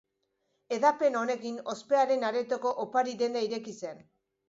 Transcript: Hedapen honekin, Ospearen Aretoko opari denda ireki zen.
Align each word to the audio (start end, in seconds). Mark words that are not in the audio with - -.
Hedapen 0.77 1.19
honekin, 1.19 1.61
Ospearen 1.75 2.29
Aretoko 2.33 2.75
opari 2.89 3.19
denda 3.25 3.49
ireki 3.51 3.79
zen. 3.83 4.07